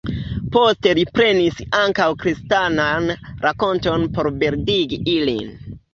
[0.53, 3.07] Poste li prenis ankaŭ kristanajn
[3.47, 5.55] rakontojn por bildigi ilin.